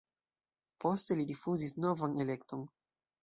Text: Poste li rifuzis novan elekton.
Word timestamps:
Poste 0.85 1.17
li 1.19 1.27
rifuzis 1.33 1.75
novan 1.85 2.17
elekton. 2.25 2.65